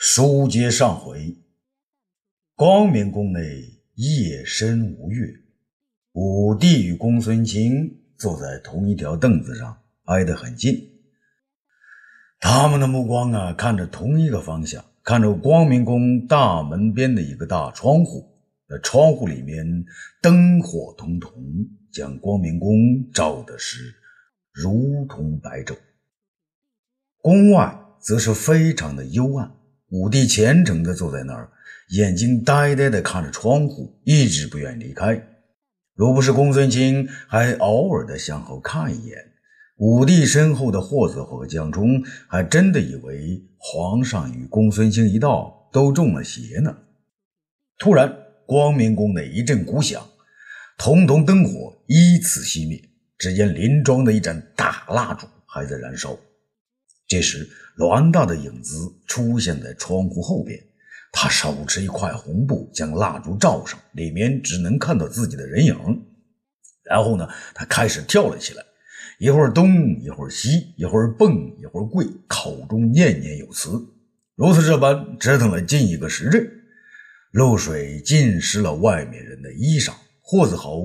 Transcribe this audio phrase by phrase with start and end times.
[0.00, 1.36] 书接上回，
[2.54, 3.40] 光明宫内
[3.94, 5.26] 夜深无月，
[6.12, 10.72] 武帝与公孙卿坐在同一条凳子上，挨得很近。
[12.38, 18.24] 他们的目光啊，看着同一个方向，看着光明宫大门边的一个大窗户。
[18.68, 19.84] 那窗户里面
[20.22, 21.32] 灯火通通，
[21.90, 22.70] 将光明宫
[23.12, 23.96] 照的是
[24.52, 25.76] 如同白昼。
[27.20, 29.57] 宫外则是非常的幽暗。
[29.90, 31.50] 武帝虔诚地坐在那儿，
[31.90, 35.22] 眼睛呆呆地看着窗户，一直不愿离开。
[35.94, 39.18] 若不是公孙卿还偶尔的向后看一眼，
[39.78, 46.76] 武帝身后的霍子和江冲还真的以为皇上与公孙卿一道都中了邪呢。
[47.78, 48.14] 突然，
[48.46, 50.06] 光明宫内一阵鼓响，
[50.76, 52.78] 彤彤灯火依次熄灭，
[53.16, 56.16] 只见林庄的一盏大蜡烛还在燃烧。
[57.06, 60.58] 这时，栾大的影子出现在窗户后边，
[61.12, 65.76] 他手持一块红布，将蜡烛罩上，里面只能看到自己的人影。
[66.82, 68.64] 然后呢，他开始跳了起来，
[69.20, 73.70] 一会儿东，一会儿西，一会儿蹦，一会儿跪，口中念念有词。
[74.34, 76.50] 如此这般折腾了近一个时辰，
[77.30, 79.92] 露水浸湿了外面人的衣裳。
[80.20, 80.84] 霍子侯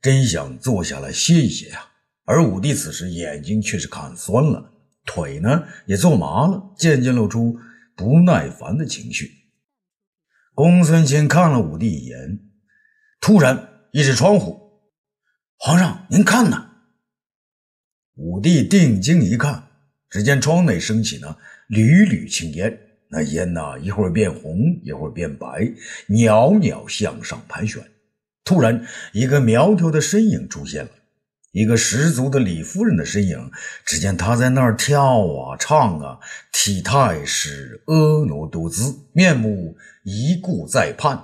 [0.00, 1.80] 真想坐下来歇一歇呀，
[2.24, 4.72] 而武帝此时眼睛却是看酸了。
[5.08, 7.58] 腿呢也坐麻了，渐渐露出
[7.96, 9.30] 不耐烦的情绪。
[10.54, 12.38] 公孙卿看了武帝一眼，
[13.20, 14.60] 突然一指窗户
[15.58, 16.72] ：“皇上，您看呐！”
[18.16, 19.68] 武帝定睛一看，
[20.10, 21.36] 只见窗内升起呢
[21.68, 22.78] 缕缕青烟，
[23.08, 25.72] 那烟呐一会儿变红，一会儿变白，
[26.08, 27.82] 袅袅向上盘旋。
[28.44, 30.90] 突然，一个苗条的身影出现了。
[31.58, 33.50] 一个十足的李夫人的身影，
[33.84, 36.20] 只见她在那儿跳啊唱啊，
[36.52, 41.20] 体态是婀娜多姿，面目一顾在盼。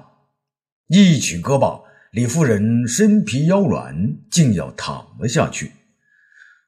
[0.89, 1.79] 一曲歌罢，
[2.11, 3.95] 李夫人身皮腰软，
[4.29, 5.71] 竟要躺了下去。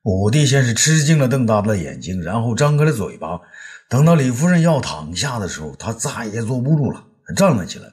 [0.04, 3.41] 武帝先是吃惊了，瞪大了眼睛，然后张开了嘴巴。
[3.88, 7.04] 等到李夫人要躺下的时候，他再也坐不住了，
[7.34, 7.88] 站了起来，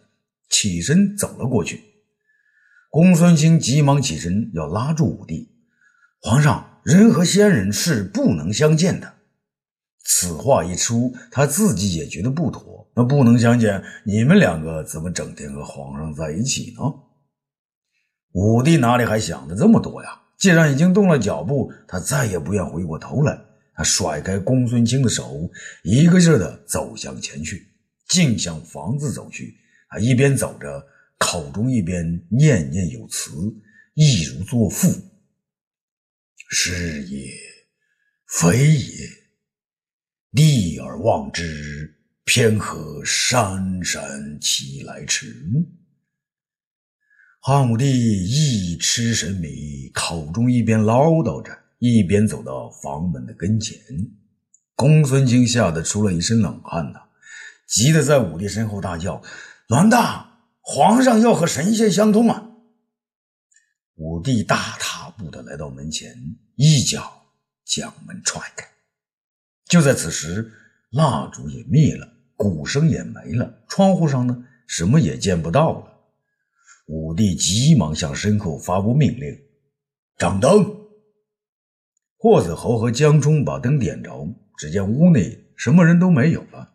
[0.51, 1.81] 起身走了过去。
[2.91, 5.49] 公孙卿急忙起身要拉住武帝。
[6.25, 9.13] 皇上，人和仙人是不能相见的。
[10.05, 12.89] 此话一出，他自己也觉得不妥。
[12.95, 16.81] 那不能相见，你们两个怎么整天和皇上在一起呢？
[18.31, 20.21] 武帝哪里还想的这么多呀？
[20.39, 23.37] 既然已经动了脚步，他再也不愿回过头来。
[23.75, 25.51] 他甩开公孙卿的手，
[25.83, 27.67] 一个劲儿的走向前去，
[28.07, 29.53] 径向房子走去。
[29.89, 30.81] 他一边走着，
[31.17, 33.31] 口中一边念念有词，
[33.95, 34.87] 一如作赋。
[36.55, 37.33] 是也，
[38.27, 39.09] 非也。
[40.29, 45.35] 立而望之，偏何姗姗其来迟？
[47.41, 47.91] 汉武帝
[48.29, 53.81] 一吃神迷，口中一边唠叨着，一边走到房门的跟前。
[54.75, 56.99] 公孙卿吓得出了一身冷汗呐，
[57.67, 59.23] 急得在武帝身后大叫
[59.69, 62.51] ：“栾大，皇上要和神仙相通啊！”
[63.97, 66.11] 武帝大踏步的来到门前，
[66.55, 67.25] 一脚
[67.65, 68.67] 将门踹开。
[69.65, 70.51] 就在此时，
[70.91, 75.89] 蜡烛也灭了，鼓声也没了，窗户上呢，什么也见不到了。
[76.87, 79.41] 武帝急忙向身后发布命令
[80.19, 80.81] ：“掌灯！”
[82.19, 84.27] 霍子侯和江冲把灯点着，
[84.57, 86.73] 只见屋内什么人都没有了，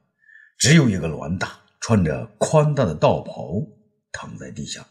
[0.58, 3.62] 只有一个栾大穿着宽大的道袍
[4.10, 4.86] 躺在地下。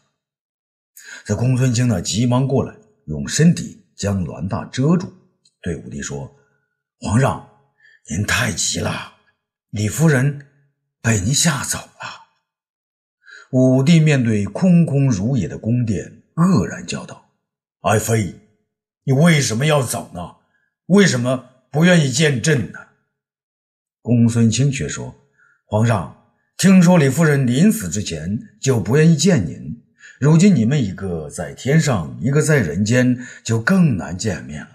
[1.24, 5.12] 这公孙卿呢，急忙过来，用身体将栾大遮住，
[5.60, 6.32] 对武帝说
[7.00, 7.50] ：“皇上，
[8.08, 9.14] 您太急了，
[9.70, 10.46] 李夫人
[11.02, 12.28] 被您吓走了。”
[13.50, 17.28] 武帝面对空空如也的宫殿，愕然叫道
[17.82, 18.34] ：“爱妃，
[19.02, 20.36] 你为什么要走呢？
[20.86, 22.78] 为什么不愿意见朕呢？”
[24.00, 25.12] 公孙卿却说
[25.66, 29.82] ：“皇上，听说李夫人临死之前就不愿意见您。”
[30.20, 34.74] 如今你们一个在天上，一个在人间，就更难见面了。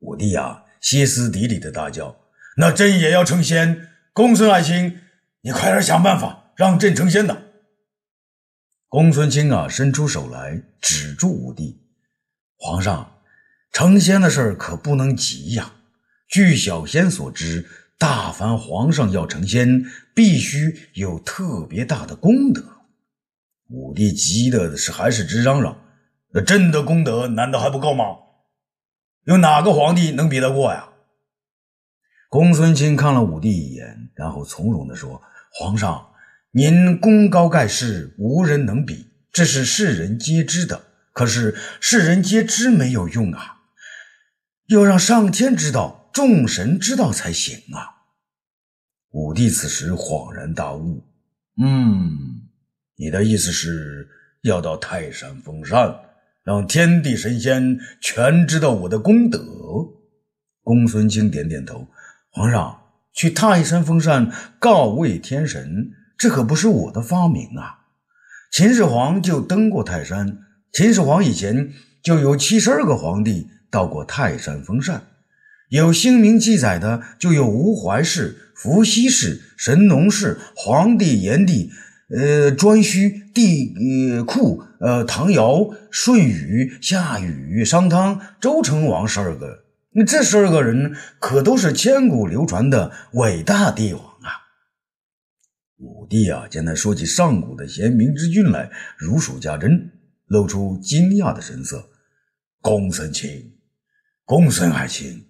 [0.00, 2.14] 武帝呀，歇斯底里的大叫
[2.58, 3.88] ：“那朕也要成仙！
[4.12, 5.00] 公孙爱卿，
[5.40, 7.38] 你快点想办法让朕成仙呐！”
[8.88, 11.80] 公孙卿啊，伸出手来止住武帝
[12.60, 13.20] ：“皇上，
[13.72, 15.72] 成仙的事可不能急呀。
[16.28, 17.66] 据小仙所知，
[17.96, 19.82] 大凡皇上要成仙，
[20.14, 22.62] 必须有特别大的功德。”
[23.68, 25.76] 武帝急的是还是直嚷嚷
[26.32, 28.04] ：“那朕的功德难道还不够吗？
[29.24, 30.88] 有哪个皇帝能比得过呀？”
[32.28, 35.22] 公孙卿看了武帝一眼，然后从容地说
[35.54, 36.08] ：“皇上，
[36.50, 40.84] 您功高盖世，无人能比，这是世人皆知的。
[41.12, 43.62] 可是世人皆知没有用啊，
[44.66, 48.02] 要让上天知道，众神知道才行啊。”
[49.14, 51.04] 武帝此时恍然大悟
[51.62, 52.33] ：“嗯，
[52.96, 54.08] 你的意思是
[54.42, 55.94] 要到泰山封禅，
[56.44, 59.38] 让天地神仙全知道我的功德？”
[60.62, 61.88] 公孙卿点点头
[62.30, 62.80] ：“皇上。”
[63.16, 67.86] 去泰山封禅，告慰天神，这可不是我的发明啊！
[68.50, 70.38] 秦始皇就登过泰山，
[70.72, 71.70] 秦始皇以前
[72.02, 75.00] 就有七十二个皇帝到过泰山封禅，
[75.68, 81.70] 有姓名记载的就有吴怀氏、伏羲氏、神农氏、黄帝、炎帝、
[82.08, 83.74] 呃颛顼、帝
[84.24, 89.64] 喾、呃唐尧、舜禹、夏禹、商汤、周成王十二个。
[89.96, 94.42] 那这十二个人可都是千古流传的伟大帝王啊！
[95.76, 99.92] 武帝啊，见他说起上古的贤明之君来，如数家珍，
[100.26, 101.90] 露出惊讶的神色。
[102.60, 103.56] 公孙卿，
[104.24, 105.26] 公孙爱卿，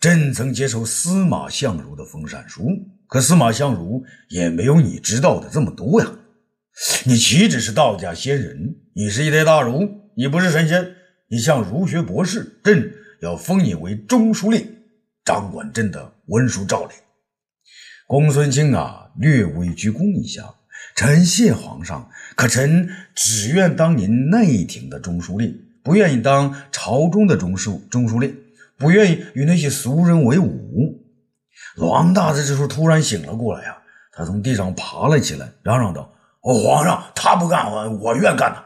[0.00, 2.66] 朕曾接受司马相如的封禅书，
[3.12, 6.10] 可司马相如也没有你知道的这么多呀。
[7.04, 9.86] 你岂止是道家仙人，你是一代大儒，
[10.16, 10.94] 你不是神仙，
[11.28, 12.90] 你像儒学博士，朕。
[13.20, 14.66] 要封你为中书令，
[15.26, 16.96] 掌管朕的文书诏令。
[18.06, 20.42] 公孙卿啊，略微鞠躬一下，
[20.96, 22.08] 臣谢皇上。
[22.34, 25.54] 可臣只愿当您内廷的中书令，
[25.84, 28.34] 不愿意当朝中的中书中书令，
[28.78, 30.98] 不愿意与那些俗人为伍。
[31.76, 33.78] 栾大这时候突然醒了过来呀，
[34.12, 38.62] 他从地上爬了起来，嚷嚷道：“皇上，他不干，我我愿干呐！”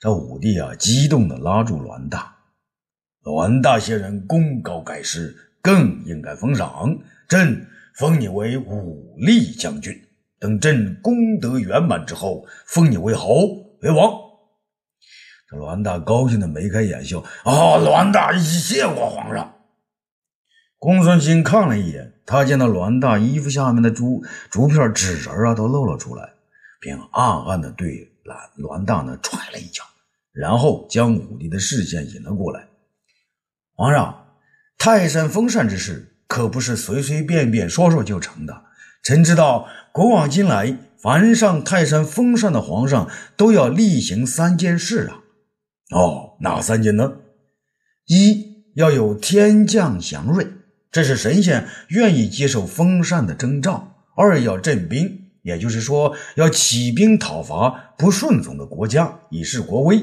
[0.00, 2.34] 这武帝啊，激动地拉住栾大。
[3.22, 6.98] 栾大先人功高盖世，更应该封赏。
[7.28, 9.98] 朕封你为武力将军，
[10.38, 13.30] 等朕功德圆满之后，封你为侯
[13.80, 14.12] 为王。
[15.48, 17.78] 这栾大高兴的眉开眼笑啊！
[17.78, 19.53] 栾大谢过皇上。
[20.84, 26.34] 公孙欣看了一眼，他见到栾大衣服下面的竹竹片、纸人啊都露了出来，
[26.78, 29.82] 便暗暗的对栾栾大呢踹了一脚，
[30.30, 32.66] 然后将武帝的视线引了过来。
[33.74, 34.26] 皇上，
[34.76, 38.64] 泰山封禅之事可不是随随便便说说就成的。
[39.02, 43.08] 臣知道，古往今来，凡上泰山封禅的皇上
[43.38, 45.22] 都要例行三件事啊。
[45.96, 47.14] 哦，哪三件呢？
[48.06, 50.46] 一要有天降祥瑞，
[50.94, 59.96] 这是神仙愿意接受封禅的征兆；二要镇兵，也就是说要起兵讨伐不顺从的国家，以示国威；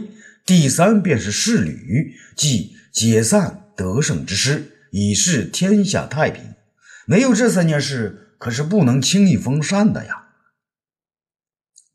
[0.45, 3.59] 第三便是侍旅，即解散。
[3.73, 6.43] 得胜之师，以示天下太平。
[7.05, 10.27] 没有这三件事，可是不能轻易封禅的呀。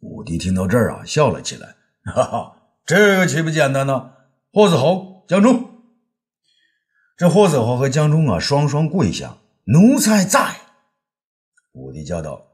[0.00, 1.76] 武帝听到这儿啊，笑了起来，
[2.12, 2.56] 哈哈，
[2.86, 4.10] 这个岂不简单呢？
[4.52, 5.75] 霍子侯、江忠，
[7.16, 9.38] 这霍子侯和江忠啊，双双跪下。
[9.64, 10.54] 奴才在。
[11.72, 12.46] 武帝叫道：“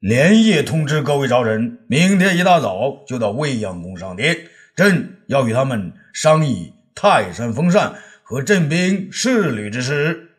[0.00, 7.94] 连夜通知各位朝臣，明天一大早就到未央宫上殿，朕要与他们商议泰山封禅。”
[8.26, 10.30] 和镇兵侍旅之事，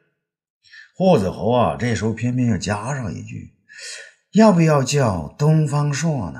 [0.97, 3.53] 霍子侯啊，这时候偏偏要加上一句
[4.33, 6.39] ：“要不要叫东方朔呢？”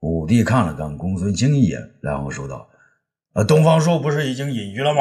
[0.00, 2.70] 武帝看了看公孙卿一眼，然后说道
[3.34, 5.00] ：“呃，东方朔不是已经隐居了吗？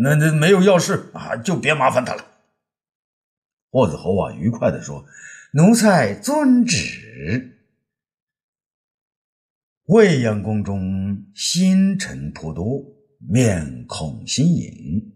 [0.00, 2.24] 那那没有要事啊，就别麻烦他了。”
[3.70, 5.04] 霍子侯啊，愉快的说
[5.52, 7.58] ：“奴才遵旨。”
[9.86, 12.94] 未央宫中星辰颇多。
[13.20, 15.12] 面孔新颖，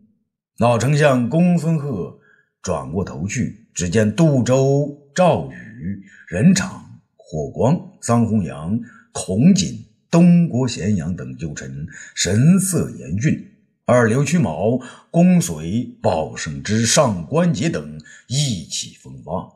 [0.59, 2.19] 老丞相公孙贺
[2.61, 8.77] 转过头去，只见杜周、赵宇、任长、霍光、桑弘羊、
[9.13, 11.87] 孔瑾、东郭咸阳等旧臣
[12.17, 13.52] 神色严峻，
[13.87, 19.53] 而刘屈毛、公遂、鲍胜之、上官桀等意气风发。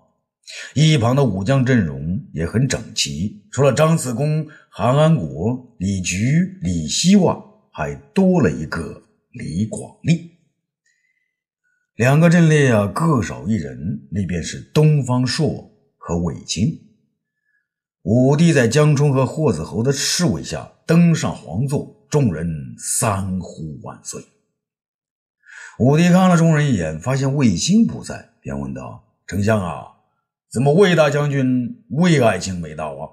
[0.75, 7.45] 一旁的武将阵容也很整齐，除了张子公、韩安国、李局、李希望。
[7.79, 9.03] 还多了一个
[9.33, 10.31] 李广利，
[11.95, 16.86] 两个阵列啊，各少一人，那便是东方朔和卫青。
[18.09, 22.47] 武帝在江充和霍子侯的侍卫下登上皇座，众人
[22.79, 24.25] 三呼万岁。
[25.81, 29.89] 武帝看了众人一眼，发现卫青不在，便问道：“丞相啊，
[30.53, 33.11] 怎么魏大将军魏爱卿没到啊？”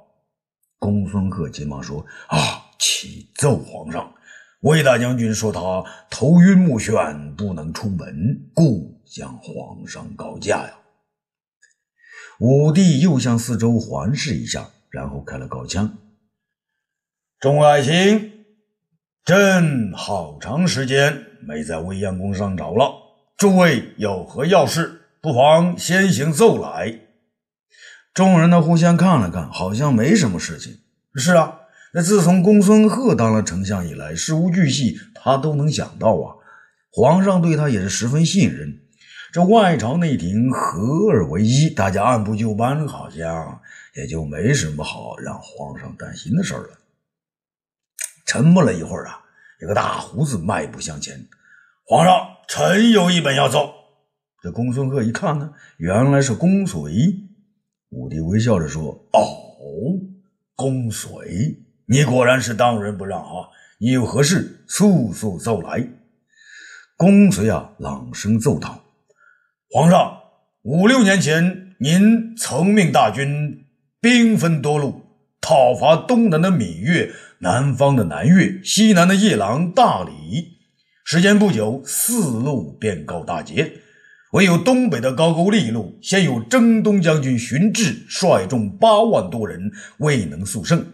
[0.77, 2.37] 公孙贺急忙说：“啊，
[2.77, 4.13] 启奏皇上。”
[4.61, 10.73] 魏大将军说：“他头晕目眩，不能出门，故向皇上告假呀。”
[12.39, 15.97] 武帝又向四周环视一下，然后开了高腔
[17.41, 18.45] ：“众爱卿，
[19.25, 22.93] 朕好长时间没在未央宫上朝了，
[23.35, 26.99] 诸位有何要事，不妨先行奏来。”
[28.13, 30.81] 众人呢互相看了看，好像没什么事情。
[31.15, 31.61] 是啊，
[31.95, 36.37] 那自从公孙贺当了丞相以来，事无巨细他都能想到啊。
[36.91, 38.81] 皇上对他也是十分信任。
[39.31, 43.59] 这外朝内廷合二为一，大家按部就班，好像
[43.95, 46.79] 也就没什么好让皇上担心的事了。
[48.25, 49.23] 沉默了一会儿啊，
[49.61, 51.27] 一个大胡子迈步向前
[51.85, 53.73] ：“皇上，臣有一本要奏。”
[54.41, 56.91] 这公孙贺一看呢，原来是公随。
[57.89, 59.21] 武帝微笑着说：“哦，
[60.55, 63.49] 公随，你果然是当仁不让啊！
[63.79, 65.87] 你有何事，速速奏来。”
[66.97, 68.83] 公随啊，朗声奏道
[69.69, 70.21] ：“皇上，
[70.63, 73.65] 五六年前，您曾命大军
[74.03, 75.01] 兵分多路，
[75.39, 80.57] 讨伐东南的闽越、南方的南越、西南的夜郎、大理。
[81.05, 83.75] 时间不久，四路便告大捷。”
[84.33, 90.85] 唯有东北的高句丽路，先有征东将军荀志率众八万多人未能速胜，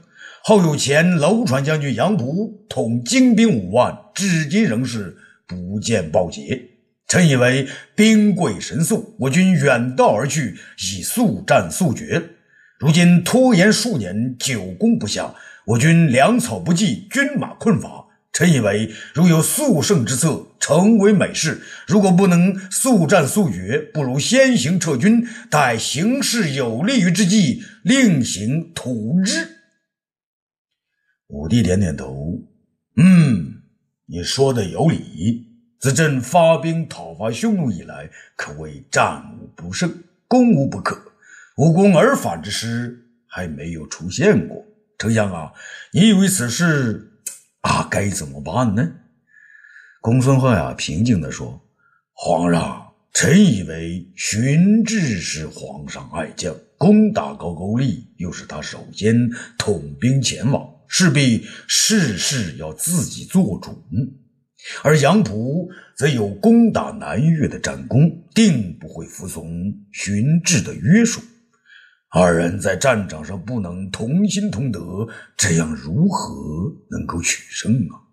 [0.44, 6.62] 后有前楼船将军杨仆统精兵五万，至今仍是不见报捷。
[7.08, 12.36] 臣以为兵贵神速，我军远道而去，以速战速决。
[12.80, 18.06] 如今拖延数年，久攻不下，我军粮草不济，军马困乏。
[18.32, 29.46] 臣以为，如有速胜之策，成为美事；如果不能速战速决，不如先行撤军，待形势有利于之际，另行图之。
[31.28, 32.40] 武帝点点头，
[32.96, 33.62] 嗯，
[34.06, 35.48] 你说的有理。
[35.82, 40.98] 自朕发兵讨伐匈奴以来，可谓战无不胜，攻无不克，
[41.60, 44.66] 无功而返之师还没有出现过。
[44.98, 45.52] 丞相啊，
[45.92, 47.12] 你以为此事？
[47.60, 48.90] 啊，该怎么办呢？
[50.00, 51.62] 公孙贺呀，平静地说
[52.16, 63.84] ：“皇上，臣以为荀志是皇上爱将，攻打高句丽又是他首先统兵前往，势必事事要自己做主。
[64.82, 71.22] 而杨仆则有攻打南越的战功，定不会服从荀志的约束。”
[72.12, 76.34] 二人在战场上不能同心同德，这样如何
[76.90, 78.10] 能够取胜啊？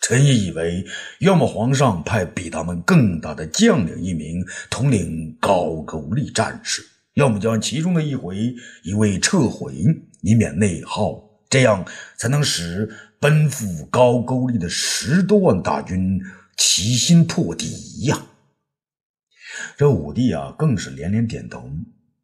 [0.00, 0.86] 臣以为，
[1.20, 6.82] 要么皇上派比他们更大的将领一名统领高句丽战士，
[7.14, 9.74] 要么将其中的一回一位撤回，
[10.22, 11.20] 以免内耗，
[11.50, 11.84] 这样
[12.16, 12.88] 才能使
[13.20, 16.18] 奔赴高句丽的十多万大军
[16.56, 17.66] 齐心破敌
[18.06, 18.18] 呀！
[19.76, 21.70] 这武帝啊，更是连连点头。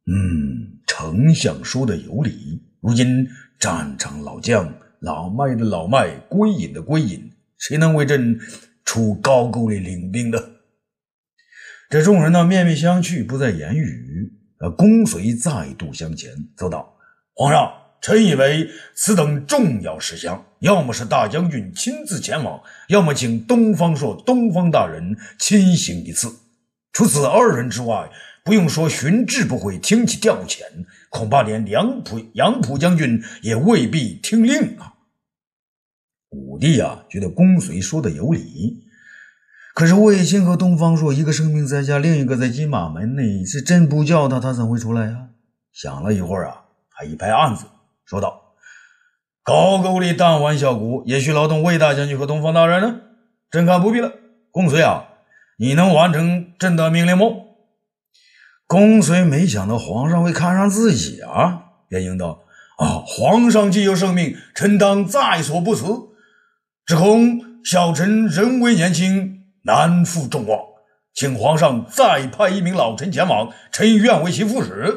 [0.06, 2.62] 嗯，丞相说的有理。
[2.82, 3.26] 如今
[3.58, 4.70] 战场老将，
[5.00, 8.38] 老迈的老迈，归隐的归隐，谁能为朕
[8.84, 10.38] 出高句丽领兵呢？
[11.88, 14.30] 这众人呢，面面相觑，不再言语。
[14.58, 16.94] 呃，公随再度向前奏道
[17.34, 26.28] ：“皇上，臣以为此等重要事项，要么是大将军亲自前往，要么请东方朔东方大人亲行一次。
[26.92, 28.11] 除此二人之外。”
[28.45, 30.61] 不用说，荀志不会听其调遣，
[31.09, 34.93] 恐怕连杨浦杨浦将军也未必听令啊。
[36.29, 38.85] 武帝啊，觉得公随说的有理，
[39.75, 45.29] 可是卫青和东方朔一个生病在家，另一个在金马门内，是真不叫他，他怎会出来呀？
[45.73, 47.65] 想了一会儿啊，他一拍案子，
[48.05, 48.57] 说道
[49.43, 53.01] ：“高句丽弹丸小国，也需劳动魏大将军和东方大人呢。
[53.51, 54.13] 朕看不必了。
[54.51, 55.07] 公随啊，
[55.57, 57.25] 你能完成朕的命令吗？”
[58.75, 62.43] 公孙没想到皇上会看上自己啊，便应道
[62.76, 65.85] ：“啊，皇上既有圣命，臣当在所不辞。
[66.85, 70.59] 只恐小臣人微年轻，难负众望，
[71.14, 74.93] 请皇上再派一名老臣前往，臣愿为其副使。”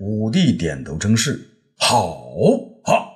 [0.00, 1.40] 武帝点头称是
[1.78, 2.18] ：“好，
[2.82, 3.12] 好，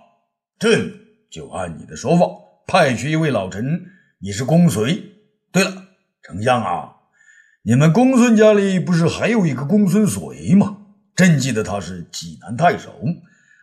[0.60, 0.92] 朕
[1.28, 2.24] 就按你的说法，
[2.68, 3.84] 派去一位老臣。
[4.20, 5.02] 你是公随。
[5.50, 5.88] 对了，
[6.22, 6.92] 丞相啊。”
[7.66, 10.76] 你们公孙家里不是还有一个公孙绥吗？
[11.16, 12.92] 朕记得他是济南太守，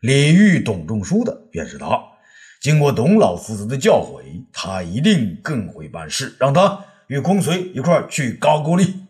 [0.02, 2.00] 礼遇董仲舒的便是他。
[2.60, 6.36] 经过董老夫子的教诲，他一定更会办事。
[6.40, 9.06] 让他与公随一块去高句丽。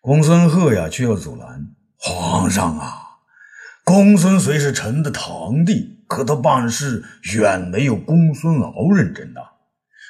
[0.00, 1.66] 公孙贺呀，却要阻拦
[1.96, 2.92] 皇上啊！
[3.82, 7.02] 公孙绥是臣的堂弟，可他办事
[7.34, 9.40] 远没有公孙敖认真呐。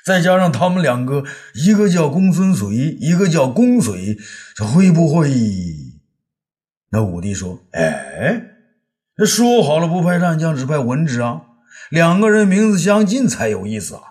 [0.04, 4.18] 再加上他们两个，一个叫公孙绥，一个叫公随，
[4.54, 5.30] 这会不会？
[6.90, 8.42] 那武帝说：“哎，
[9.16, 11.42] 这说好了不派战将，只派文职啊，
[11.90, 14.02] 两个人名字相近才有意思啊。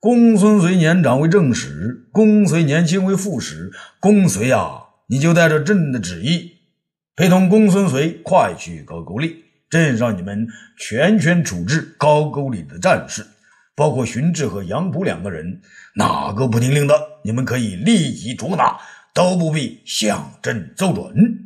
[0.00, 3.72] 公孙燧年长为正使，公孙年轻为副使。
[4.00, 6.56] 公孙啊，你就带着朕的旨意，
[7.14, 13.24] 陪同公孙燧快去高句丽，朕让你们全权处置高句丽的战事，
[13.74, 15.60] 包括荀志和杨普两个人，
[15.96, 18.78] 哪个不听令的，你们可以立即捉拿，
[19.12, 21.40] 都不必向朕奏准。”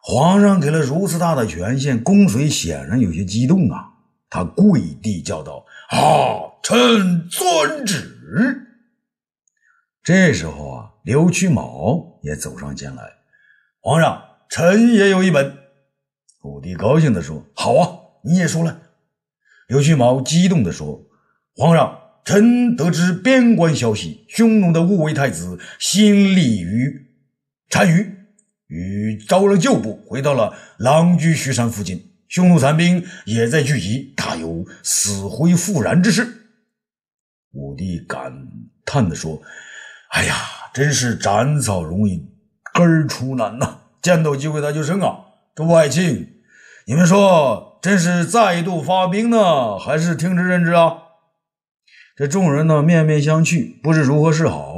[0.00, 3.92] 皇上给了如此大的权限，公孙显然有些激动啊！
[4.30, 8.66] 他跪地叫道：“啊，臣遵旨。”
[10.02, 13.02] 这时候啊，刘屈毛也走上前来
[13.80, 15.58] ：“皇上，臣也有一本。”
[16.42, 17.90] 武帝高兴地说：“好啊，
[18.22, 18.80] 你也说了。”
[19.68, 21.06] 刘屈毛激动地说
[21.54, 27.06] ：“皇上，臣得知边关消息，匈奴的护卫太子新立于
[27.70, 28.14] 单于。”
[28.68, 36.26] 与招了旧部回到了狼居胥山附近，匈奴残兵也在聚集，大有死灰复燃之势。
[37.52, 38.30] 武帝感
[38.84, 39.40] 叹地说
[40.12, 40.34] ：“哎呀，
[40.74, 42.26] 真是斩草容易
[42.74, 43.80] 根除难呐！
[44.02, 45.16] 见到机会他就生啊！
[45.54, 46.28] 诸位爱卿，
[46.86, 50.98] 你们说，真是再度发兵呢，还是听之任之啊？”
[52.16, 54.76] 这众人呢，面面相觑，不知如何是好。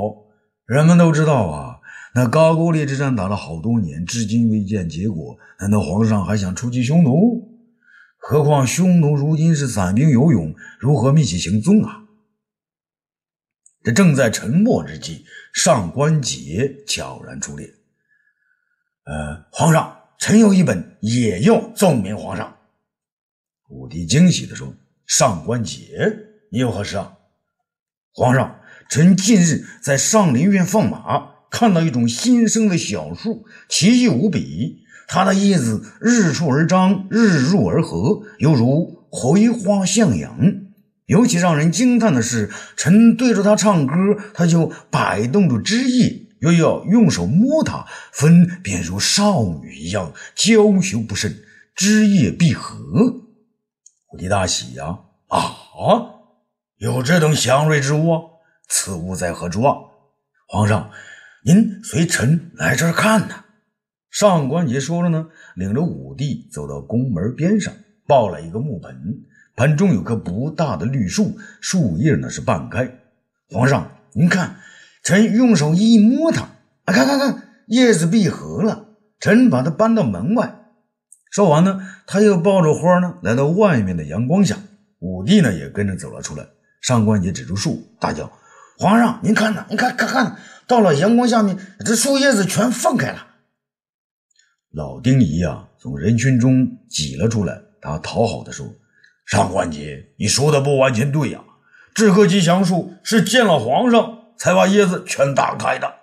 [0.67, 1.81] 人们都知道啊。
[2.15, 5.39] 那高句丽之战打了好多年，至今未见结果。
[5.61, 7.49] 难道皇上还想出击匈奴？
[8.19, 12.03] 何况匈奴如今是散兵游勇，如何密切行踪啊？
[13.83, 17.67] 这正在沉默之际，上官桀悄然出列。
[19.07, 22.55] 呃，皇上，臣有一本，也要奏明皇上。
[23.71, 24.75] 武帝惊喜地说
[25.07, 25.87] ：“上官桀，
[26.51, 27.13] 你有何事啊？”
[28.13, 28.59] 皇上，
[28.89, 31.31] 臣近日在上林苑放马。
[31.51, 34.85] 看到一种新生的小树，奇异无比。
[35.07, 40.37] 它的叶子日出而张，日入而合，犹如葵花向阳。
[41.07, 43.95] 尤其让人惊叹的是，臣对着它唱歌，
[44.35, 51.33] 它就摆动着枝叶；又要用手摸它，分便如少女一样娇羞不胜，
[51.75, 53.30] 枝叶闭合。
[54.13, 54.99] 武帝大喜呀！
[55.29, 55.39] 啊，
[56.79, 58.23] 有这等祥瑞之物，
[58.69, 59.77] 此物在何处啊？
[60.49, 60.91] 皇上。
[61.43, 63.45] 您随臣来这儿看呢。
[64.11, 67.73] 上官桀说着呢，领着武帝走到宫门边上，
[68.07, 68.95] 抱来一个木盆，
[69.57, 72.93] 盆中有棵不大的绿树，树叶呢是半开。
[73.49, 74.57] 皇上，您看，
[75.05, 76.43] 臣用手一摸它，
[76.85, 78.89] 啊，看看看，叶子闭合了。
[79.21, 80.60] 臣把它搬到门外。
[81.31, 84.59] 说完呢，他又抱着花呢，来到外面的阳光下。
[84.99, 86.47] 武帝呢也跟着走了出来。
[86.83, 88.31] 上官桀指住树，大叫
[88.79, 93.27] ：“皇上，您看呐，您看，看看。”到了阳光下面，这树叶子全放开了。
[94.73, 98.67] 老丁仪呀，从人群中挤了出来，他讨好的说
[99.27, 101.43] ：“上官桀，你说的不完全对呀，
[101.95, 105.95] 这棵吉祥树是见了皇上才把叶子全打开的。”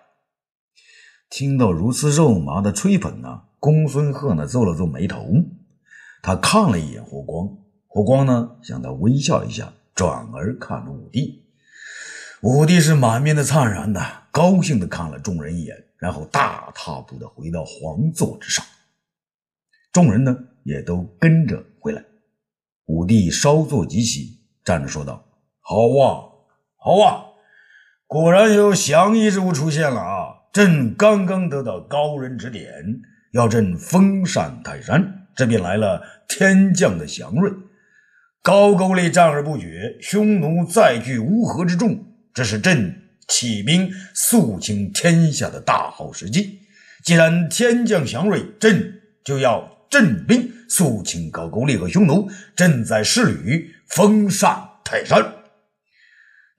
[1.29, 5.27] 听到如此肉麻的吹捧呢，公孙贺呢皱了皱眉头，
[6.21, 7.49] 他看了一眼霍光，
[7.87, 11.43] 霍光呢向他微笑一下，转而看了武帝。
[12.41, 13.99] 武帝是满面的灿然的，
[14.31, 18.63] 高兴的看了众人一眼，然后大踏步的回到皇座之上。
[19.91, 22.03] 众人呢也都跟着回来。
[22.85, 25.25] 武帝稍作即起，站着说道
[25.59, 26.29] ：“好啊，
[26.77, 27.25] 好啊，
[28.05, 30.33] 果然有降夷之物出现了啊！
[30.53, 32.71] 朕刚刚得到高人指点，
[33.31, 37.51] 要朕封禅泰山，这便来了天降的祥瑞。
[38.41, 42.95] 高句丽战而不决，匈奴再聚乌合之众。”这是朕
[43.27, 46.59] 起兵肃清天下的大好时机。
[47.03, 52.29] 既然天降祥瑞，朕就要镇兵肃清高句丽和匈奴。
[52.55, 55.33] 朕在侍旅，封禅泰山。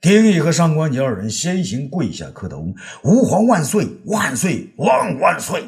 [0.01, 5.63] 丁义和上官桀二人先行跪下磕头：“吾皇万岁，万岁，万万岁！”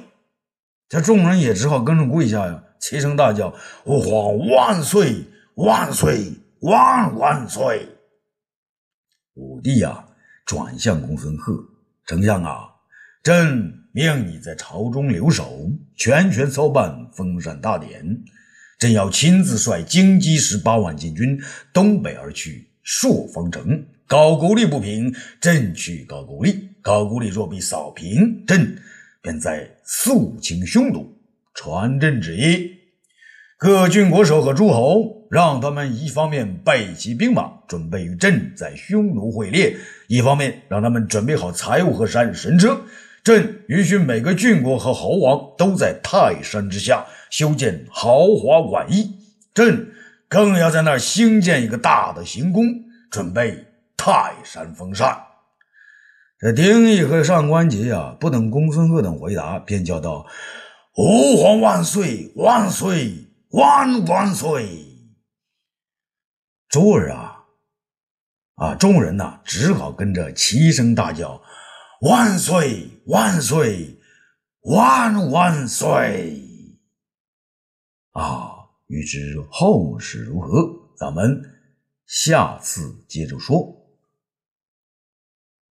[0.90, 3.55] 这众人也只好跟着跪下呀，齐声大叫
[3.87, 5.24] ：“吾皇万岁，
[5.55, 7.88] 万岁，万万岁！”
[9.35, 10.05] 武帝呀，
[10.44, 11.55] 转向公孙贺，
[12.07, 12.66] 丞相啊，
[13.22, 18.24] 朕命你在朝中留守，全权操办封禅大典。
[18.81, 21.40] 朕要亲自率京畿十八万禁军
[21.72, 23.87] 东北而去，朔方城。
[24.09, 28.76] 高句丽不平，朕去高句丽；高句丽若被扫平，朕
[29.22, 31.16] 便在肃清匈奴。
[31.54, 32.78] 传朕旨意。
[33.59, 39.76] 各郡国守和诸侯，让他们一方面备齐兵马，准备与朕在匈奴会猎；
[40.09, 42.80] 一方面让他们准备好财物和山神车，
[43.22, 49.11] 朕允许每个郡国和侯王都在泰山之下修建豪华馆驿，
[49.52, 49.92] 朕
[50.28, 52.64] 更要在那儿兴建一个大的行宫，
[53.11, 53.66] 准备
[53.98, 55.29] 泰山封禅。
[56.40, 60.26] 这丁义和上官桀啊，不等公孙贺等回答，便叫道
[60.96, 62.33] ：“吾皇万岁！
[62.35, 63.26] 万岁！
[63.50, 64.87] 万万岁！”
[66.70, 67.44] 诸儿啊，
[68.55, 71.42] 啊，众人呐，只好跟着齐声大叫
[72.09, 72.88] ：“万岁！
[73.05, 73.98] 万岁！
[74.62, 76.42] 万万岁！”
[78.12, 78.50] 啊，
[78.87, 80.48] 欲知后事如何，
[80.96, 81.42] 咱们
[82.07, 83.76] 下次接着说。